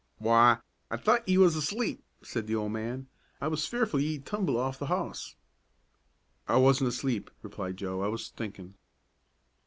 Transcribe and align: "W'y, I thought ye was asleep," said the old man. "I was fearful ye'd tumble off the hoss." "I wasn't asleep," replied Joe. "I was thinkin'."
"W'y, 0.19 0.59
I 0.89 0.97
thought 0.97 1.29
ye 1.29 1.37
was 1.37 1.55
asleep," 1.55 2.03
said 2.23 2.47
the 2.47 2.55
old 2.55 2.71
man. 2.71 3.05
"I 3.39 3.47
was 3.47 3.67
fearful 3.67 3.99
ye'd 3.99 4.25
tumble 4.25 4.57
off 4.57 4.79
the 4.79 4.87
hoss." 4.87 5.35
"I 6.47 6.55
wasn't 6.57 6.87
asleep," 6.87 7.29
replied 7.43 7.77
Joe. 7.77 8.01
"I 8.01 8.07
was 8.07 8.29
thinkin'." 8.29 8.73